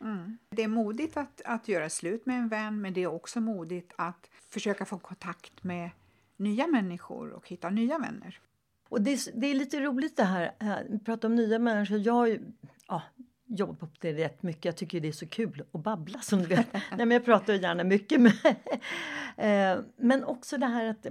Mm. 0.01 0.39
Det 0.51 0.63
är 0.63 0.69
modigt 0.69 1.17
att, 1.17 1.43
att 1.45 1.69
göra 1.69 1.91
slut 1.91 2.27
med 2.27 2.39
en 2.39 2.49
vän, 2.49 2.81
men 2.81 2.95
det 2.95 3.03
är 3.03 3.07
också 3.07 3.41
modigt 3.41 3.93
att 3.97 4.31
försöka 4.49 4.85
få 4.85 4.99
kontakt 4.99 5.65
med 5.65 5.91
nya 6.37 6.67
människor 6.67 7.31
och 7.31 7.49
hitta 7.49 7.71
nya 7.71 7.99
vänner. 7.99 8.41
Och 8.89 9.03
det, 9.03 9.11
är, 9.11 9.41
det 9.41 9.47
är 9.47 9.55
lite 9.55 9.81
roligt 9.81 10.17
det 10.17 10.25
här, 10.25 10.53
vi 10.89 10.99
pratar 10.99 11.29
om 11.29 11.35
nya 11.35 11.59
människor. 11.59 11.99
Jag 11.99 12.39
ja, 12.89 13.03
jobbat 13.47 13.81
på 13.81 13.97
det 14.01 14.13
rätt 14.13 14.43
mycket. 14.43 14.65
Jag 14.65 14.77
tycker 14.77 15.01
det 15.01 15.09
är 15.09 15.13
så 15.13 15.27
kul 15.27 15.65
att 15.73 15.81
babbla 15.81 16.21
som 16.21 16.39
du 16.39 16.47
vet. 16.47 16.73
Nej, 16.73 16.83
men 16.91 17.11
jag 17.11 17.25
pratar 17.25 17.55
gärna 17.55 17.85
mycket 17.85 18.21
med. 18.21 18.35
Eh, 19.37 19.79
men 19.97 20.25
också 20.25 20.59
det 20.59 20.67
här 20.67 20.85
att 20.85 21.07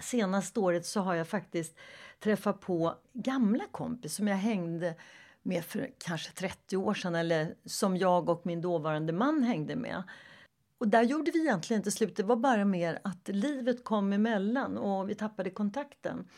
senaste 0.00 0.60
året 0.60 0.86
så 0.86 1.00
har 1.00 1.14
jag 1.14 1.28
faktiskt 1.28 1.76
träffat 2.20 2.60
på 2.60 2.94
gamla 3.12 3.64
kompisar 3.70 4.16
som 4.16 4.28
jag 4.28 4.36
hängde 4.36 4.94
med 5.42 5.64
för 5.64 5.90
kanske 5.98 6.32
30 6.32 6.76
år 6.76 6.94
sedan 6.94 7.14
eller 7.14 7.54
som 7.64 7.96
jag 7.96 8.28
och 8.28 8.46
min 8.46 8.60
dåvarande 8.60 9.12
man 9.12 9.42
hängde 9.42 9.76
med. 9.76 10.02
Och 10.78 10.88
där 10.88 11.02
gjorde 11.02 11.30
vi 11.30 11.40
egentligen 11.40 11.80
inte 11.80 11.90
slut. 11.90 12.16
Det 12.16 12.22
var 12.22 12.36
bara 12.36 12.64
mer 12.64 12.98
att 13.04 13.28
livet 13.28 13.84
kom 13.84 14.12
emellan 14.12 14.78
och 14.78 15.10
vi 15.10 15.14
tappade 15.14 15.50
kontakten. 15.50 16.28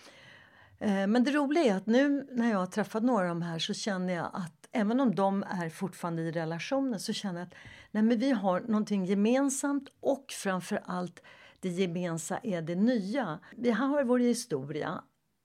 Eh, 0.82 1.06
men 1.06 1.24
det 1.24 1.30
roliga 1.30 1.64
är 1.64 1.76
att 1.76 1.86
nu 1.86 2.26
när 2.30 2.50
jag 2.50 2.58
har 2.58 2.66
träffat 2.66 3.02
några 3.02 3.22
av 3.22 3.28
de 3.28 3.42
här 3.42 3.58
så 3.58 3.74
känner 3.74 4.14
jag 4.14 4.30
att 4.32 4.68
även 4.72 5.00
om 5.00 5.14
de 5.14 5.42
är 5.42 5.68
fortfarande 5.68 6.22
i 6.22 6.32
relationer 6.32 6.98
så 6.98 7.12
känner 7.12 7.40
jag 7.40 7.46
att 7.46 7.54
nej 7.90 8.02
men 8.02 8.18
vi 8.18 8.30
har 8.30 8.60
någonting 8.60 9.04
gemensamt 9.04 9.88
och 10.00 10.24
framför 10.30 10.80
allt 10.84 11.22
det 11.60 11.68
gemensamma 11.68 12.40
är 12.42 12.62
det 12.62 12.74
nya. 12.74 13.38
Vi 13.56 13.70
har 13.70 14.04
vår 14.04 14.18
historia 14.18 15.02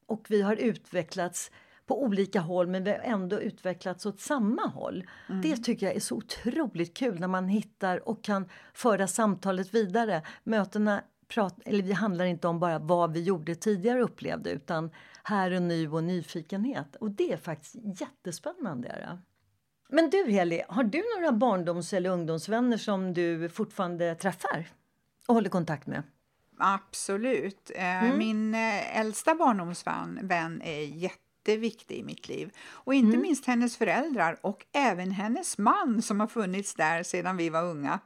och 0.08 0.26
vi 0.30 0.42
har 0.42 0.56
utvecklats 0.56 1.52
på 1.86 2.04
olika 2.04 2.40
håll 2.40 2.68
men 2.68 2.84
vi 2.84 2.92
har 2.92 3.00
ändå 3.00 3.40
utvecklats 3.40 4.06
åt 4.06 4.20
samma 4.20 4.62
håll. 4.68 5.08
Mm. 5.30 5.42
Det 5.42 5.58
tycker 5.58 5.86
jag 5.86 5.96
är 5.96 6.00
så 6.00 6.16
otroligt 6.16 6.98
kul 6.98 7.20
när 7.20 7.28
man 7.28 7.48
hittar 7.48 8.10
och 8.10 8.24
kan 8.24 8.50
föra 8.74 9.08
samtalet 9.08 9.74
vidare. 9.74 10.22
Mötena 10.44 11.04
prat, 11.28 11.60
eller 11.66 11.84
det 11.84 11.94
handlar 11.94 12.26
inte 12.26 12.48
om 12.48 12.60
bara 12.60 12.80
vad 12.80 13.14
vi 13.14 13.24
gjorde 13.24 13.56
tidigare 13.56 14.02
upplevde 14.02 14.50
utan 14.50 14.92
här 15.24 15.54
och 15.54 15.62
nu 15.62 15.92
och 15.92 16.04
nyfikenhet. 16.04 16.96
Och 16.96 17.12
det 17.12 17.34
är 17.34 17.38
faktiskt 17.38 17.76
jättespännande. 18.02 19.20
Men 19.90 20.10
du 20.10 20.32
Heli, 20.32 20.64
har 20.70 20.84
du 20.84 21.04
några 21.18 21.32
barndoms 21.32 21.94
eller 21.94 22.10
ungdomsvänner 22.10 22.78
som 22.78 23.14
du 23.14 23.50
fortfarande 23.50 24.16
träffar 24.16 24.70
och 25.28 25.36
håller 25.36 25.50
kontakt 25.50 25.88
med? 25.88 26.04
Absolut. 26.58 27.72
Eh, 27.76 28.04
mm. 28.04 28.18
Min 28.18 28.56
eh, 28.56 29.00
äldsta 29.00 29.36
barndomsvän 29.36 30.62
är 30.64 30.82
jätteviktig 30.82 31.98
i 31.98 32.04
mitt 32.04 32.28
liv. 32.28 32.52
Och 32.70 32.94
inte 32.94 33.16
mm. 33.16 33.22
minst 33.22 33.46
hennes 33.46 33.78
föräldrar 33.78 34.38
och 34.42 34.66
även 34.74 35.12
hennes 35.12 35.58
man 35.58 36.02
som 36.02 36.20
har 36.20 36.28
funnits 36.28 36.76
där 36.76 37.04
sedan 37.04 37.38
vi 37.38 37.50
var 37.50 37.64
unga. 37.64 38.00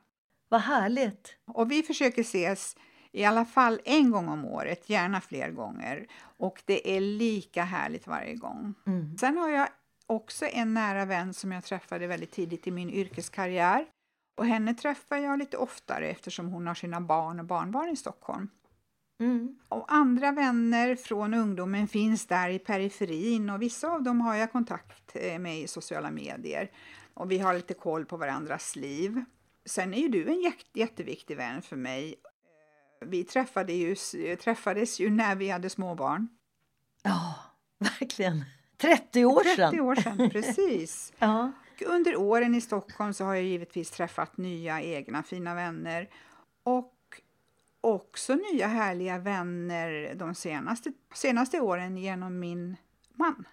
Vad 0.50 0.62
härligt! 0.62 1.36
Och 1.46 1.72
vi 1.72 1.84
försöker 1.84 2.22
ses 2.22 2.76
i 3.12 3.26
alla 3.26 3.46
fall 3.46 3.82
en 3.86 4.12
gång 4.12 4.30
om 4.30 4.46
året, 4.46 4.90
gärna 4.90 5.22
fler 5.22 5.52
gånger. 5.52 6.08
Och 6.38 6.64
det 6.66 6.98
är 6.98 7.02
lika 7.02 7.64
härligt 7.64 8.08
varje 8.08 8.36
gång. 8.36 8.74
Mm. 8.88 9.18
Sen 9.18 9.38
har 9.38 9.50
jag 9.50 9.68
också 10.06 10.46
en 10.46 10.74
nära 10.74 11.06
vän 11.06 11.34
som 11.34 11.52
jag 11.52 11.64
träffade 11.64 12.08
väldigt 12.08 12.32
tidigt 12.32 12.68
i 12.68 12.72
min 12.72 12.90
yrkeskarriär. 12.90 13.86
Och 14.36 14.46
henne 14.46 14.74
träffar 14.74 15.18
jag 15.18 15.40
lite 15.40 15.58
oftare 15.58 16.08
eftersom 16.08 16.48
hon 16.48 16.68
har 16.68 16.74
sina 16.74 17.02
barn 17.02 17.40
och 17.40 17.46
barnbarn 17.46 17.90
i 17.90 17.96
Stockholm. 17.96 18.50
Mm. 19.20 19.60
Och 19.70 19.94
andra 19.94 20.32
vänner 20.32 20.96
från 20.96 21.34
ungdomen 21.34 21.88
finns 21.88 22.26
där 22.26 22.50
i 22.50 22.60
periferin 22.60 23.50
och 23.50 23.62
vissa 23.62 23.88
av 23.88 24.04
dem 24.04 24.22
har 24.22 24.36
jag 24.36 24.52
kontakt 24.52 25.12
eh, 25.16 25.40
med 25.40 25.60
i 25.60 25.68
sociala 25.68 26.12
medier. 26.12 26.72
Och 27.14 27.32
vi 27.32 27.40
har 27.40 27.54
lite 27.54 27.74
koll 27.74 28.06
på 28.06 28.18
varandras 28.18 28.76
liv. 28.76 29.24
Sen 29.66 29.94
är 29.94 29.98
ju 29.98 30.08
du 30.08 30.28
en 30.28 30.54
jätteviktig 30.74 31.38
vän 31.38 31.62
för 31.62 31.76
mig 31.76 32.16
vi 33.06 33.24
träffade 33.24 33.74
ju, 33.74 33.96
träffades 34.36 35.00
ju 35.00 35.10
när 35.10 35.36
vi 35.36 35.50
hade 35.50 35.70
småbarn. 35.70 36.28
Ja, 37.04 37.36
verkligen. 37.78 38.46
30 38.78 39.26
år 39.26 39.44
sedan! 39.56 39.72
30 39.72 39.82
år 39.82 39.96
sedan, 39.96 40.30
precis. 40.30 41.14
ja. 41.20 41.52
Under 41.86 42.16
åren 42.16 42.56
i 42.56 42.62
Stockholm 42.62 43.14
så 43.14 43.26
har 43.26 43.36
jag 43.36 43.44
givetvis 43.44 43.92
träffat 43.92 44.38
nya 44.38 44.82
egna 44.82 45.24
fina 45.24 45.56
vänner 45.56 46.10
och 46.64 46.94
också 47.82 48.36
nya 48.36 48.68
härliga 48.68 49.18
vänner 49.18 50.16
de 50.16 50.36
senaste, 50.36 50.92
senaste 51.14 51.60
åren 51.60 51.98
genom 51.98 52.40
min 52.40 52.76
man. 53.14 53.46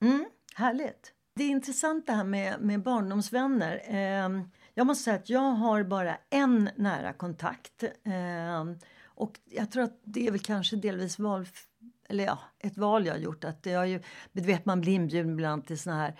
Mm, 0.00 0.24
härligt! 0.54 1.12
Det 1.34 1.44
är 1.44 1.48
intressant 1.48 2.06
det 2.06 2.12
här 2.12 2.24
med, 2.24 2.60
med 2.60 2.82
barndomsvänner. 2.82 3.82
Eh, 3.88 4.42
jag 4.74 4.86
måste 4.86 5.04
säga 5.04 5.16
att 5.16 5.30
jag 5.30 5.40
har 5.40 5.82
bara 5.82 6.16
en 6.30 6.70
nära 6.76 7.12
kontakt. 7.12 7.82
Eh, 7.82 8.64
och 9.14 9.40
jag 9.44 9.70
tror 9.70 9.82
att 9.82 10.00
det 10.04 10.26
är 10.26 10.30
väl 10.30 10.40
kanske 10.40 10.76
delvis 10.76 11.18
val, 11.18 11.46
eller 12.08 12.24
ja, 12.24 12.38
ett 12.58 12.76
val 12.76 13.06
jag 13.06 13.14
har 13.14 13.18
gjort. 13.18 13.44
Att 13.44 13.66
jag 13.66 13.88
ju, 13.88 14.00
vet, 14.32 14.64
man 14.64 14.80
blir 14.80 14.92
inbjuden 14.92 15.32
ibland 15.32 15.66
till 15.66 15.78
såna 15.78 15.96
här 15.96 16.16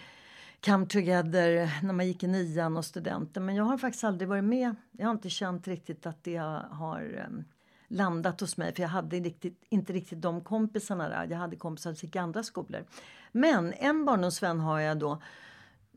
come 0.65 0.87
together 0.87 1.71
när 1.83 1.93
man 1.93 2.07
gick 2.07 2.23
i 2.23 2.27
nian 2.27 2.77
och 2.77 2.85
studenten. 2.85 3.45
Men 3.47 3.55
jag 3.55 3.65
har 3.65 3.79
faktiskt 3.79 4.05
aldrig 4.05 4.29
varit 4.29 4.45
med. 4.45 4.75
Jag 4.93 5.07
har 5.07 5.13
inte 5.13 5.31
känt 5.31 5.69
riktigt 5.69 6.07
att 6.07 6.25
det 6.25 6.37
har 6.71 7.25
ehm, 7.27 7.45
landat 7.89 8.41
hos 8.41 8.57
mig. 8.57 8.75
För 8.75 8.83
jag 8.83 8.89
hade 8.89 9.17
riktigt, 9.17 9.65
inte 9.69 9.93
riktigt 9.93 10.23
de 10.23 10.41
kompisarna 10.41 11.09
där. 11.09 11.27
Jag 11.31 11.39
hade 11.39 11.57
kompisar 11.57 11.95
som 11.95 12.07
gick 12.07 12.17
i 12.17 12.19
andra 12.19 12.43
skolor. 12.43 12.85
Men 13.33 13.73
en 13.73 14.05
barndomsvän 14.05 14.61
har 14.61 14.81
jag 14.81 14.99
då 14.99 15.23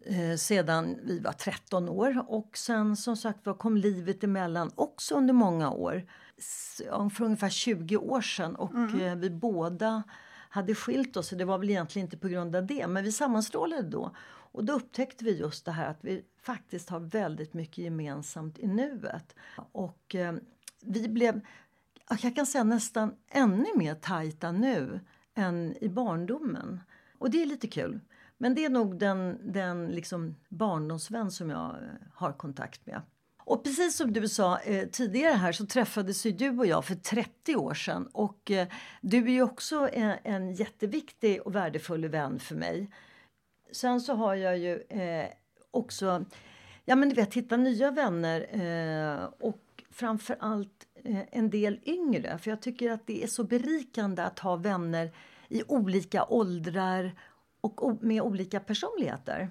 eh, 0.06 0.36
sedan 0.38 0.98
vi 1.04 1.20
var 1.20 1.32
13 1.32 1.90
år. 1.90 2.26
Och 2.28 2.58
sen 2.58 2.98
som 2.98 3.18
sagt 3.18 3.46
var 3.46 3.54
kom 3.54 3.78
livet 3.78 4.24
emellan 4.24 4.72
också 4.76 5.16
under 5.16 5.34
många 5.34 5.72
år. 5.72 6.06
För 7.14 7.22
ungefär 7.22 7.50
20 7.50 7.98
år 7.98 8.22
sedan. 8.22 8.56
Och 8.56 8.74
mm. 8.74 9.02
eh, 9.02 9.16
vi 9.16 9.30
båda 9.30 10.04
hade 10.50 10.76
skilt 10.76 11.18
oss. 11.18 11.30
det 11.30 11.46
var 11.46 11.58
väl 11.58 11.70
egentligen 11.70 12.06
inte 12.06 12.18
på 12.18 12.28
grund 12.28 12.56
av 12.56 12.66
det. 12.66 12.88
Men 12.88 13.04
vi 13.04 13.12
sammanstrålade 13.12 13.90
då. 13.90 14.16
Och 14.56 14.66
då 14.66 14.74
upptäckte 14.74 15.26
vi 15.26 15.40
just 15.40 15.66
det 15.66 15.72
här 15.72 15.90
att 15.90 16.00
vi 16.02 16.26
faktiskt 16.42 16.90
har 16.90 17.00
väldigt 17.00 17.54
mycket 17.54 17.78
gemensamt 17.78 18.60
i 18.60 18.68
nuet. 18.68 19.36
Och 19.72 20.16
eh, 20.16 20.36
vi 20.82 21.08
blev, 21.08 21.42
jag 22.10 22.36
kan 22.36 22.46
säga 22.46 22.64
nästan 22.64 23.16
ännu 23.28 23.68
mer 23.76 23.96
tajta 23.96 24.52
nu 24.52 25.00
än 25.34 25.76
i 25.82 25.90
barndomen. 25.90 26.80
Och 27.18 27.30
det 27.30 27.42
är 27.42 27.46
lite 27.46 27.68
kul. 27.68 28.00
Men 28.38 28.56
det 28.56 28.66
är 28.66 28.70
nog 28.70 29.00
den, 29.00 29.40
den 29.54 29.88
liksom 29.88 30.36
barndomsvän 30.50 31.32
som 31.32 31.50
jag 31.50 31.70
eh, 31.70 32.08
har 32.14 32.34
kontakt 32.34 32.86
med. 32.86 33.02
Och 33.46 33.64
precis 33.64 33.98
som 33.98 34.14
du 34.14 34.30
sa 34.30 34.60
eh, 34.60 34.88
tidigare 34.88 35.34
här 35.34 35.52
så 35.52 35.66
träffades 35.66 36.26
ju 36.26 36.32
du 36.32 36.50
och 36.50 36.66
jag 36.66 36.86
för 36.86 36.96
30 36.96 37.56
år 37.56 37.74
sedan. 37.74 38.08
Och 38.14 38.52
eh, 38.52 38.68
du 39.02 39.18
är 39.18 39.32
ju 39.32 39.42
också 39.42 39.90
en, 39.94 40.18
en, 40.24 40.54
jätteviktig 40.54 41.42
och 41.42 41.56
värdefull 41.56 42.08
vän 42.08 42.40
för 42.40 42.56
mig. 42.56 42.92
Sen 43.72 44.02
så 44.02 44.14
har 44.14 44.36
jag 44.36 44.58
ju 44.58 44.82
eh, 44.90 45.28
också, 45.72 46.26
ja 46.86 46.96
men 46.96 47.10
du 47.10 47.16
vet, 47.16 47.34
hitta 47.34 47.58
nya 47.58 47.92
vänner 47.92 48.48
eh, 48.52 49.24
och 49.40 49.84
framför 49.92 50.38
allt 50.40 50.88
eh, 51.04 51.22
en 51.32 51.50
del 51.50 51.80
yngre. 51.86 52.38
För 52.38 52.50
jag 52.50 52.62
tycker 52.62 52.92
att 52.92 53.08
det 53.08 53.24
är 53.24 53.28
så 53.28 53.44
berikande 53.44 54.24
att 54.24 54.40
ha 54.40 54.56
vänner 54.56 55.12
i 55.50 55.64
olika 55.68 56.26
åldrar 56.26 57.16
och 57.62 58.04
med 58.04 58.22
olika 58.22 58.60
personligheter. 58.60 59.50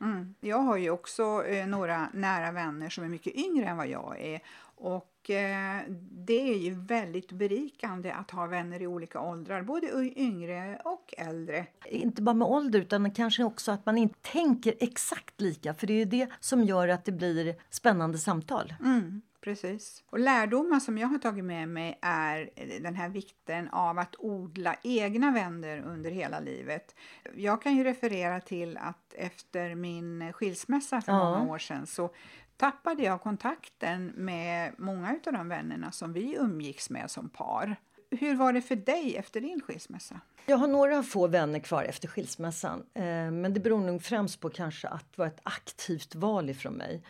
Mm. 0.00 0.34
Jag 0.40 0.58
har 0.58 0.76
ju 0.76 0.90
också 0.90 1.44
eh, 1.46 1.66
några 1.66 2.08
nära 2.12 2.52
vänner 2.52 2.88
som 2.88 3.04
är 3.04 3.08
mycket 3.08 3.34
yngre 3.34 3.66
än 3.66 3.76
vad 3.76 3.88
jag 3.88 4.20
är. 4.20 4.40
Och 4.76 5.30
eh, 5.30 5.80
det 6.10 6.52
är 6.52 6.58
ju 6.58 6.74
väldigt 6.74 7.32
berikande 7.32 8.12
att 8.12 8.30
ha 8.30 8.46
vänner 8.46 8.82
i 8.82 8.86
olika 8.86 9.20
åldrar, 9.20 9.62
både 9.62 9.86
yngre 10.16 10.80
och 10.84 11.14
äldre. 11.18 11.66
Inte 11.86 12.22
bara 12.22 12.34
med 12.34 12.48
ålder 12.48 12.80
utan 12.80 13.10
kanske 13.10 13.44
också 13.44 13.72
att 13.72 13.86
man 13.86 13.98
inte 13.98 14.18
tänker 14.22 14.74
exakt 14.80 15.40
lika, 15.40 15.74
för 15.74 15.86
det 15.86 15.92
är 15.92 15.98
ju 15.98 16.04
det 16.04 16.28
som 16.40 16.64
gör 16.64 16.88
att 16.88 17.04
det 17.04 17.12
blir 17.12 17.54
spännande 17.70 18.18
samtal. 18.18 18.74
Mm. 18.80 19.22
Precis. 19.44 20.02
Och 20.10 20.18
lärdomar 20.18 20.80
som 20.80 20.98
jag 20.98 21.08
har 21.08 21.18
tagit 21.18 21.44
med 21.44 21.68
mig 21.68 21.98
är 22.02 22.50
den 22.80 22.94
här 22.94 23.08
vikten 23.08 23.68
av 23.68 23.98
att 23.98 24.14
odla 24.18 24.76
egna 24.82 25.30
vänner 25.30 25.78
under 25.78 26.10
hela 26.10 26.40
livet. 26.40 26.94
Jag 27.34 27.62
kan 27.62 27.76
ju 27.76 27.84
referera 27.84 28.40
till 28.40 28.76
att 28.76 29.14
efter 29.14 29.74
min 29.74 30.32
skilsmässa 30.32 31.00
för 31.00 31.12
ja. 31.12 31.18
många 31.18 31.52
år 31.52 31.58
sedan 31.58 31.86
så 31.86 32.14
tappade 32.56 33.02
jag 33.02 33.20
kontakten 33.20 34.06
med 34.06 34.74
många 34.78 35.18
av 35.26 35.32
de 35.32 35.48
vännerna 35.48 35.92
som 35.92 36.12
vi 36.12 36.36
umgicks 36.36 36.90
med 36.90 37.10
som 37.10 37.28
par. 37.28 37.76
Hur 38.10 38.34
var 38.34 38.52
det 38.52 38.62
för 38.62 38.76
dig 38.76 39.16
efter 39.16 39.40
din 39.40 39.60
skilsmässa? 39.60 40.20
Jag 40.46 40.56
har 40.56 40.68
några 40.68 41.02
få 41.02 41.26
vänner 41.26 41.58
kvar 41.58 41.84
efter 41.84 42.08
skilsmässan. 42.08 42.86
Eh, 42.94 43.02
men 43.30 43.54
det 43.54 43.60
beror 43.60 43.80
nog 43.80 44.02
främst 44.02 44.40
på 44.40 44.50
kanske 44.50 44.88
att 44.88 45.12
det 45.12 45.18
var 45.18 45.26
ett 45.26 45.40
aktivt 45.42 46.14
val 46.14 46.50
ifrån 46.50 46.74
mig. 46.74 47.02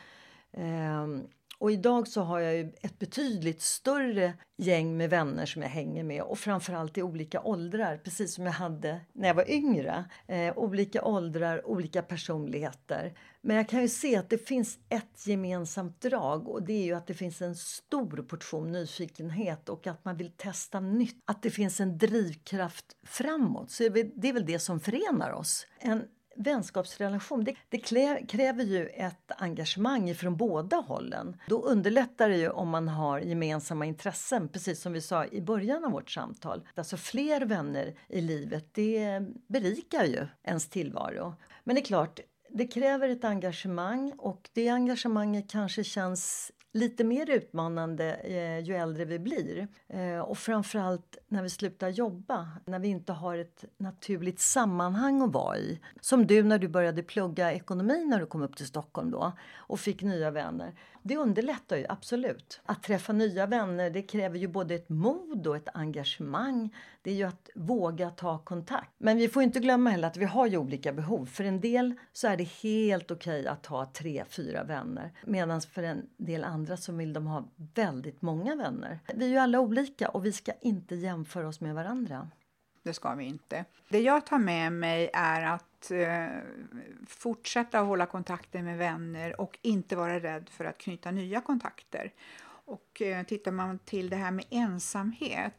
Och 1.59 1.73
idag 1.73 2.09
så 2.09 2.21
har 2.21 2.41
jag 2.41 2.73
ett 2.81 2.99
betydligt 2.99 3.63
större 3.63 4.35
gäng 4.57 4.97
med 4.97 5.11
vänner 5.11 5.47
som 5.47 5.63
jag 5.63 5.69
hänger 5.69 6.05
med 6.05 6.23
och 6.23 6.39
framförallt 6.39 6.99
i 6.99 7.03
olika 7.03 7.43
åldrar, 7.43 7.97
precis 7.97 8.35
som 8.35 8.47
jag 8.47 8.53
hade 8.53 9.01
när 9.13 9.29
jag 9.29 9.35
var 9.35 9.51
yngre. 9.51 10.05
Eh, 10.27 10.59
olika 10.59 11.05
åldrar, 11.05 11.67
olika 11.67 12.03
personligheter. 12.03 13.19
Men 13.41 13.57
jag 13.57 13.69
kan 13.69 13.83
ju 13.83 13.89
se 13.89 14.17
att 14.17 14.31
det 14.31 14.39
finns 14.39 14.79
ett 14.89 15.27
gemensamt 15.27 16.01
drag 16.01 16.49
och 16.49 16.63
det 16.63 16.73
är 16.73 16.85
ju 16.85 16.95
att 16.95 17.07
det 17.07 17.15
finns 17.15 17.43
en 17.43 17.57
stor 17.57 18.25
portion 18.29 18.73
nyfikenhet 18.73 19.69
och 19.69 19.87
att 19.87 20.05
man 20.05 20.17
vill 20.17 20.31
testa 20.31 20.81
nytt. 20.81 21.23
Att 21.25 21.43
det 21.43 21.51
finns 21.51 21.81
en 21.81 21.99
drivkraft 21.99 22.97
framåt. 23.07 23.71
Så 23.71 23.89
det 23.89 24.29
är 24.29 24.33
väl 24.33 24.47
det 24.47 24.59
som 24.59 24.81
förenar 24.81 25.33
oss. 25.33 25.67
En 25.79 26.05
vänskapsrelation 26.37 27.45
det, 27.45 27.55
det 27.69 27.79
kräver 28.29 28.65
ju 28.65 28.87
ett 28.87 29.33
engagemang 29.39 30.15
från 30.15 30.37
båda 30.37 30.77
hållen. 30.77 31.37
Då 31.49 31.63
underlättar 31.63 32.29
det 32.29 32.37
ju 32.37 32.49
om 32.49 32.69
man 32.69 32.89
har 32.89 33.21
gemensamma 33.21 33.87
intressen, 33.87 34.49
precis 34.49 34.81
som 34.81 34.93
vi 34.93 35.01
sa 35.01 35.27
i 35.27 35.41
början 35.41 35.85
av 35.85 35.91
vårt 35.91 36.11
samtal. 36.11 36.69
Alltså 36.75 36.97
fler 36.97 37.41
vänner 37.41 37.95
i 38.09 38.21
livet, 38.21 38.75
det 38.75 39.23
berikar 39.47 40.05
ju 40.05 40.27
ens 40.45 40.69
tillvaro. 40.69 41.35
Men 41.65 41.75
det 41.75 41.81
är 41.81 41.85
klart, 41.85 42.21
det 42.49 42.67
kräver 42.67 43.09
ett 43.09 43.25
engagemang 43.25 44.13
och 44.19 44.51
det 44.53 44.69
engagemanget 44.69 45.51
kanske 45.51 45.85
känns 45.85 46.53
lite 46.75 47.05
mer 47.05 47.31
utmanande 47.31 48.15
eh, 48.15 48.59
ju 48.59 48.75
äldre 48.75 49.05
vi 49.05 49.19
blir. 49.19 49.69
Eh, 49.89 50.19
och 50.19 50.39
framförallt 50.39 51.19
när 51.29 51.43
vi 51.43 51.51
slutar 51.51 51.89
jobba, 51.89 52.49
när 52.65 52.79
vi 52.79 52.89
inte 52.89 53.13
har 53.13 53.37
ett 53.37 53.65
naturligt 53.77 54.41
sammanhang 54.41 55.23
att 55.23 55.33
vara 55.33 55.59
i. 55.59 55.81
Som 56.01 56.27
du 56.27 56.43
när 56.43 56.59
du 56.59 56.69
började 56.69 57.03
plugga 57.03 57.53
ekonomi 57.53 58.05
när 58.05 58.21
du 58.21 58.27
kom 58.27 58.43
upp 58.43 58.57
till 58.57 58.67
Stockholm 58.67 59.11
då 59.11 59.33
och 59.55 59.81
fick 59.81 60.03
nya 60.03 60.31
vänner. 60.31 60.75
Det 61.07 61.17
underlättar 61.17 61.77
ju 61.77 61.87
absolut. 61.89 62.61
Att 62.65 62.83
träffa 62.83 63.13
nya 63.13 63.47
vänner 63.47 63.91
det 63.91 64.03
kräver 64.03 64.39
ju 64.39 64.49
både 64.49 64.75
ett 64.75 64.89
mod 64.89 65.47
och 65.47 65.57
ett 65.57 65.69
engagemang. 65.75 66.75
Det 67.03 67.11
är 67.11 67.15
ju 67.15 67.23
att 67.25 67.51
våga 67.55 68.11
ta 68.11 68.39
kontakt. 68.39 68.91
Men 68.99 69.17
vi 69.17 69.29
får 69.29 69.43
inte 69.43 69.61
glömma 69.61 69.91
heller 69.91 70.09
att 70.09 70.17
vi 70.17 70.25
har 70.25 70.47
ju 70.47 70.57
olika 70.57 70.93
behov. 70.93 71.27
För 71.27 71.45
en 71.45 71.61
del 71.61 71.95
så 72.13 72.29
är 72.29 72.37
det 72.37 72.45
helt 72.45 73.11
okej 73.11 73.41
okay 73.41 73.53
att 73.53 73.67
ha 73.67 73.87
tre, 73.87 74.25
fyra 74.29 74.65
vänner. 74.65 75.13
Medan 75.25 75.61
för 75.61 75.83
en 75.83 76.07
del 76.17 76.45
andra 76.45 76.77
så 76.77 76.93
vill 76.93 77.13
de 77.13 77.27
ha 77.27 77.49
väldigt 77.75 78.23
många 78.23 78.57
vänner. 78.57 78.99
Vi 79.15 79.25
är 79.25 79.31
ju 79.31 79.39
alla 79.39 79.61
olika 79.61 80.09
och 80.09 80.27
vi 80.27 80.33
ska 80.33 80.53
inte 80.61 80.95
jämföra 80.95 81.49
oss 81.49 81.61
med 81.61 81.75
varandra. 81.75 82.31
Det 82.83 82.95
ska 82.95 83.15
vi 83.15 83.25
inte. 83.25 83.65
Det 83.89 84.01
jag 84.01 84.27
tar 84.27 84.39
med 84.39 84.73
mig 84.73 85.11
är 85.13 85.43
att 85.43 85.74
eh, 85.91 86.29
fortsätta 87.07 87.79
hålla 87.79 88.07
kontakten 88.07 88.65
med 88.65 88.79
vänner 88.79 89.41
och 89.41 89.59
inte 89.63 89.97
vara 89.97 90.21
rädd 90.21 90.49
för 90.49 90.65
att 90.65 90.79
knyta 90.79 91.11
nya 91.11 91.41
kontakter. 91.41 92.13
Och 92.67 93.03
eh, 93.03 93.23
tittar 93.27 93.53
man 93.53 93.79
till 93.79 94.11
det 94.11 94.17
här 94.17 94.31
med 94.31 94.45
ensamhet 94.51 95.55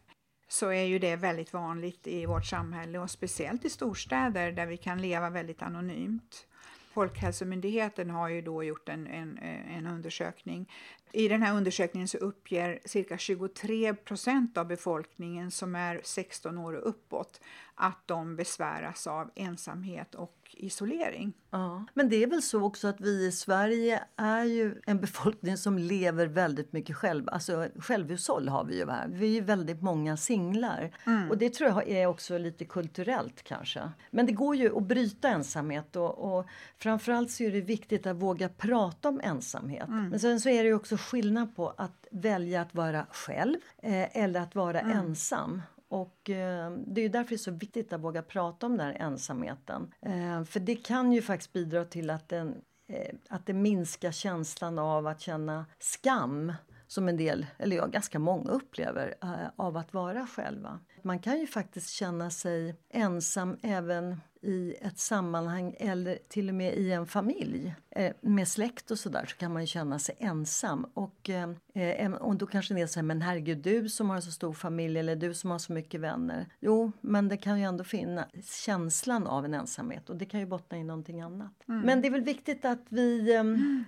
så 0.48 0.72
är 0.72 0.84
ju 0.84 1.00
det 1.00 1.16
väldigt 1.16 1.54
vanligt 1.54 2.08
i 2.08 2.26
vårt 2.26 2.46
samhälle 2.46 3.00
och 3.00 3.12
speciellt 3.12 3.66
i 3.66 3.70
storstäder 3.70 4.52
där 4.52 4.66
vi 4.66 4.78
kan 4.78 5.02
leva 5.02 5.30
väldigt 5.30 5.62
anonymt. 5.62 6.48
Folkhälsomyndigheten 6.94 8.10
har 8.10 8.30
ju 8.30 8.42
då 8.42 8.64
gjort 8.64 8.90
en, 8.90 9.08
en, 9.08 9.38
en 9.38 9.88
undersökning. 9.88 10.72
I 11.12 11.28
den 11.28 11.42
här 11.42 11.58
undersökningen 11.58 12.08
så 12.08 12.18
uppger 12.18 12.80
cirka 12.86 13.18
23 13.18 13.94
procent 13.94 14.58
av 14.58 14.68
befolkningen 14.68 15.52
som 15.52 15.76
är 15.76 16.02
16 16.04 16.58
år 16.58 16.74
och 16.74 16.90
uppåt 16.90 17.40
att 17.76 18.00
de 18.06 18.36
besväras 18.36 19.08
av 19.08 19.32
ensamhet 19.36 20.16
och 20.16 20.56
isolering. 20.58 21.34
Ja. 21.50 21.86
Men 21.94 22.10
det 22.10 22.24
är 22.24 22.28
väl 22.28 22.42
så 22.42 22.64
också 22.64 22.88
att 22.88 23.02
vi 23.02 23.26
i 23.26 23.32
Sverige 23.32 24.04
är 24.16 24.44
ju 24.44 24.82
en 24.86 25.02
befolkning 25.02 25.58
som 25.58 25.78
lever 25.78 26.28
väldigt 26.28 26.74
mycket 26.74 26.96
själv. 26.96 27.30
Alltså 27.30 27.68
självhushåll 27.80 28.50
har 28.50 28.64
vi 28.64 28.78
ju 28.78 28.90
här. 28.90 29.08
Vi 29.08 29.38
är 29.38 29.42
väldigt 29.42 29.82
många 29.82 30.18
singlar. 30.18 30.92
Mm. 31.06 31.30
Och 31.30 31.38
det 31.38 31.54
tror 31.54 31.70
jag 31.70 31.90
är 31.90 32.08
också 32.08 32.38
lite 32.38 32.66
kulturellt 32.66 33.44
kanske. 33.44 33.92
Men 34.12 34.26
det 34.26 34.32
går 34.32 34.56
ju 34.56 34.78
att 34.78 34.84
bryta 34.84 35.30
ensamhet 35.30 35.96
och, 35.96 36.38
och 36.38 36.46
framförallt 36.78 37.32
så 37.32 37.44
är 37.44 37.52
det 37.52 37.62
viktigt 37.62 38.08
att 38.08 38.16
våga 38.16 38.50
prata 38.50 39.10
om 39.10 39.22
ensamhet. 39.24 39.88
Mm. 39.88 40.10
Men 40.10 40.20
sen 40.20 40.40
så 40.40 40.50
är 40.50 40.64
det 40.64 40.74
också 40.74 40.95
skillnad 40.98 41.56
på 41.56 41.74
att 41.78 42.08
välja 42.12 42.62
att 42.62 42.76
vara 42.76 43.06
själv 43.12 43.58
eh, 43.78 44.18
eller 44.18 44.42
att 44.42 44.56
vara 44.56 44.80
mm. 44.80 44.98
ensam. 44.98 45.62
Och 45.88 46.30
eh, 46.30 46.72
det 46.88 47.02
är 47.02 47.10
därför 47.10 47.30
det 47.30 47.36
är 47.36 47.38
så 47.38 47.52
viktigt 47.52 47.94
att 47.94 48.02
våga 48.02 48.22
prata 48.22 48.66
om 48.66 48.78
den 48.78 48.88
här 48.88 48.94
ensamheten. 48.94 49.94
Eh, 50.02 50.44
för 50.44 50.60
det 50.60 50.76
kan 50.76 51.12
ju 51.12 51.22
faktiskt 51.22 51.54
bidra 51.54 51.86
till 51.86 52.10
att, 52.10 52.30
den, 52.30 52.62
eh, 52.88 53.16
att 53.30 53.46
det 53.46 53.54
minskar 53.54 54.12
känslan 54.12 54.80
av 54.80 55.08
att 55.08 55.22
känna 55.22 55.66
skam 55.80 56.54
som 56.88 57.10
en 57.10 57.18
del, 57.18 57.46
eller 57.58 57.76
ja, 57.76 57.86
ganska 57.86 58.20
många 58.20 58.52
upplever 58.52 59.16
av 59.56 59.78
att 59.78 59.94
vara 59.94 60.28
själva. 60.28 60.80
Man 61.02 61.20
kan 61.20 61.40
ju 61.40 61.48
faktiskt 61.48 61.90
känna 61.90 62.30
sig 62.30 62.76
ensam 62.90 63.58
även 63.62 64.22
i 64.46 64.76
ett 64.82 65.00
sammanhang 65.00 65.76
eller 65.80 66.18
till 66.28 66.50
och 66.50 66.56
med 66.56 66.78
i 66.78 66.92
en 66.92 67.06
familj 67.06 67.76
eh, 67.92 68.14
med 68.22 68.48
släkt 68.48 68.92
och 68.92 69.00
sådär 69.00 69.26
så 69.26 69.36
kan 69.38 69.54
man 69.54 69.68
känna 69.68 70.00
sig 70.00 70.16
ensam. 70.20 70.86
Och, 70.94 71.30
eh, 71.30 72.12
och 72.12 72.36
då 72.36 72.46
kanske 72.46 72.74
det 72.74 72.82
är 72.82 72.88
så 72.88 73.00
här, 73.00 73.06
men 73.06 73.22
herregud 73.22 73.58
du 73.58 73.90
som 73.90 74.10
har 74.10 74.22
så 74.22 74.32
stor 74.32 74.54
familj 74.54 75.00
eller 75.00 75.16
du 75.16 75.34
som 75.34 75.52
har 75.52 75.60
så 75.60 75.74
mycket 75.74 76.02
vänner. 76.02 76.46
Jo, 76.60 76.92
men 77.02 77.28
det 77.28 77.38
kan 77.38 77.60
ju 77.60 77.66
ändå 77.66 77.84
finnas 77.84 78.26
känslan 78.66 79.28
av 79.28 79.46
en 79.46 79.54
ensamhet 79.54 80.10
och 80.10 80.16
det 80.16 80.26
kan 80.26 80.40
ju 80.40 80.46
bottna 80.46 80.78
i 80.78 80.84
någonting 80.84 81.22
annat. 81.22 81.54
Mm. 81.68 81.82
Men 81.82 82.02
det 82.02 82.08
är 82.08 82.12
väl 82.12 82.24
viktigt 82.24 82.66
att 82.66 82.86
vi, 82.90 83.34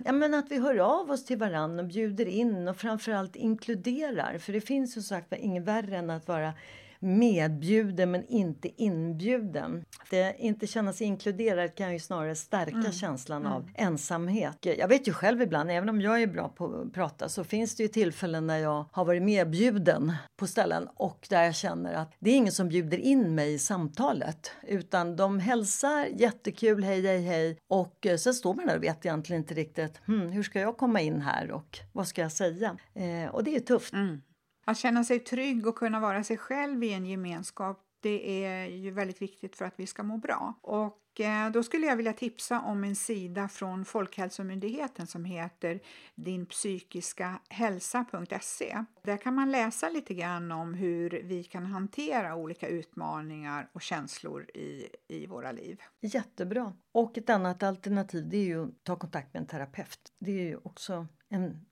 ja, 0.04 0.12
men 0.12 0.34
att 0.34 0.50
vi 0.50 0.58
hör 0.58 0.78
av 0.78 1.10
oss 1.10 1.24
till 1.24 1.38
varandra 1.38 1.82
och 1.82 1.88
bjuder 1.88 2.26
in 2.26 2.68
och 2.68 2.76
framförallt 2.76 3.36
inkluderar. 3.36 4.38
För 4.38 4.52
det 4.52 4.60
finns 4.60 4.96
ju 4.96 5.02
sagt 5.02 5.32
inget 5.32 5.64
värre 5.64 5.96
än 5.96 6.10
att 6.10 6.28
vara 6.28 6.52
medbjuden 6.98 8.10
men 8.10 8.26
inte 8.26 8.82
inbjuden. 8.82 9.84
Det 10.10 10.36
inte 10.38 10.66
känna 10.66 10.92
sig 10.92 11.06
inkluderad 11.06 11.74
kan 11.74 11.92
ju 11.92 11.98
snarare 11.98 12.34
stärka 12.34 12.76
mm. 12.76 12.92
känslan 12.92 13.42
mm. 13.42 13.52
av 13.52 13.70
ensamhet. 13.74 14.56
Jag 14.60 14.88
vet 14.88 15.08
ju 15.08 15.12
själv 15.12 15.42
ibland, 15.42 15.70
även 15.70 15.88
om 15.88 16.00
jag 16.00 16.22
är 16.22 16.26
bra 16.26 16.48
på 16.48 16.64
att 16.86 16.92
prata, 16.92 17.28
så 17.28 17.44
finns 17.44 17.76
det 17.76 17.82
ju 17.82 17.88
tillfällen 17.88 18.46
när 18.46 18.58
jag 18.58 18.84
har 18.92 19.04
varit 19.04 19.22
medbjuden 19.22 20.12
på 20.36 20.46
ställen 20.46 20.88
och 20.94 21.26
där 21.30 21.44
jag 21.44 21.54
känner 21.54 21.94
att 21.94 22.12
det 22.18 22.30
är 22.30 22.36
ingen 22.36 22.52
som 22.52 22.68
bjuder 22.68 22.98
in 22.98 23.34
mig 23.34 23.54
i 23.54 23.58
samtalet 23.58 24.50
utan 24.62 25.16
de 25.16 25.38
hälsar 25.38 26.06
jättekul, 26.06 26.84
hej, 26.84 27.06
hej, 27.06 27.22
hej 27.22 27.58
och 27.68 28.06
eh, 28.06 28.16
så 28.16 28.32
står 28.32 28.54
man 28.54 28.66
där 28.66 28.76
och 28.76 28.82
vet 28.82 29.06
egentligen 29.06 29.42
inte 29.42 29.54
riktigt 29.54 30.00
hmm, 30.06 30.28
hur 30.28 30.42
ska 30.42 30.60
jag 30.60 30.76
komma 30.76 31.00
in 31.00 31.20
här 31.20 31.50
och 31.50 31.78
vad 31.92 32.08
ska 32.08 32.22
jag 32.22 32.32
säga? 32.32 32.76
Eh, 32.94 33.30
och 33.30 33.44
det 33.44 33.56
är 33.56 33.60
tufft. 33.60 33.92
Mm. 33.92 34.20
Att 34.68 34.78
känna 34.78 35.04
sig 35.04 35.20
trygg 35.20 35.66
och 35.66 35.76
kunna 35.76 36.00
vara 36.00 36.24
sig 36.24 36.38
själv 36.38 36.84
i 36.84 36.92
en 36.92 37.06
gemenskap 37.06 37.84
det 38.00 38.44
är 38.44 38.66
ju 38.66 38.90
väldigt 38.90 39.22
viktigt 39.22 39.56
för 39.56 39.64
att 39.64 39.74
vi 39.76 39.86
ska 39.86 40.02
må 40.02 40.16
bra. 40.16 40.54
Och 40.62 41.20
eh, 41.20 41.50
då 41.50 41.62
skulle 41.62 41.86
jag 41.86 41.96
vilja 41.96 42.12
tipsa 42.12 42.60
om 42.60 42.84
en 42.84 42.96
sida 42.96 43.48
från 43.48 43.84
Folkhälsomyndigheten 43.84 45.06
som 45.06 45.24
heter 45.24 45.80
dinpsykiskahälsa.se. 46.14 48.84
Där 49.02 49.16
kan 49.16 49.34
man 49.34 49.50
läsa 49.50 49.88
lite 49.88 50.14
grann 50.14 50.52
om 50.52 50.74
hur 50.74 51.10
vi 51.24 51.44
kan 51.44 51.66
hantera 51.66 52.34
olika 52.34 52.68
utmaningar 52.68 53.68
och 53.72 53.82
känslor 53.82 54.50
i, 54.54 54.88
i 55.08 55.26
våra 55.26 55.52
liv. 55.52 55.82
Jättebra. 56.00 56.72
Och 56.92 57.18
ett 57.18 57.30
annat 57.30 57.62
alternativ 57.62 58.28
det 58.28 58.36
är 58.36 58.44
ju 58.44 58.64
att 58.64 58.84
ta 58.84 58.96
kontakt 58.96 59.34
med 59.34 59.40
en 59.40 59.46
terapeut. 59.46 60.12
Det 60.18 60.30
är 60.30 60.44
ju 60.44 60.56
också 60.56 61.06
en 61.28 61.64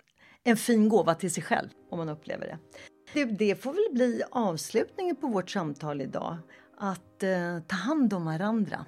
en 0.47 0.57
fin 0.57 0.89
gåva 0.89 1.15
till 1.15 1.31
sig 1.31 1.43
själv 1.43 1.69
om 1.91 1.99
man 1.99 2.09
upplever 2.09 2.47
det. 2.47 2.59
Det, 3.13 3.25
det 3.25 3.63
får 3.63 3.73
väl 3.73 3.95
bli 3.95 4.23
avslutningen 4.31 5.17
på 5.17 5.27
vårt 5.27 5.51
samtal 5.51 6.01
idag. 6.01 6.37
Att 6.79 7.23
eh, 7.23 7.59
ta 7.67 7.77
hand 7.77 8.13
om 8.13 8.25
varandra. 8.25 8.87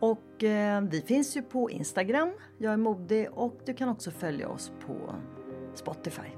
Och 0.00 0.44
eh, 0.44 0.80
vi 0.80 1.00
finns 1.00 1.36
ju 1.36 1.42
på 1.42 1.70
Instagram, 1.70 2.32
jag 2.58 2.72
är 2.72 2.76
modig 2.76 3.28
och 3.32 3.60
du 3.66 3.74
kan 3.74 3.88
också 3.88 4.10
följa 4.10 4.48
oss 4.48 4.72
på 4.86 5.14
Spotify. 5.74 6.37